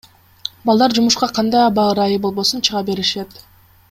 Балдар 0.69 0.95
жумушка 0.99 1.29
кандай 1.39 1.65
аба 1.65 1.85
ырайы 1.91 2.17
болбосун 2.25 2.65
чыга 2.71 2.83
беришет. 2.89 3.37